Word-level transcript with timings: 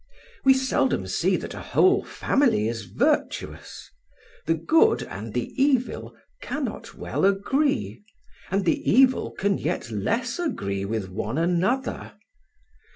We 0.43 0.55
seldom 0.55 1.05
see 1.05 1.35
that 1.37 1.53
a 1.53 1.59
whole 1.61 2.03
family 2.03 2.67
is 2.67 2.85
virtuous; 2.85 3.91
the 4.47 4.55
good 4.55 5.03
and 5.03 5.31
the 5.35 5.53
evil 5.61 6.15
cannot 6.41 6.95
well 6.95 7.23
agree, 7.23 8.03
and 8.49 8.65
the 8.65 8.81
evil 8.91 9.29
can 9.29 9.59
yet 9.59 9.91
less 9.91 10.39
agree 10.39 10.85
with 10.85 11.09
one 11.11 11.37
another. 11.37 12.13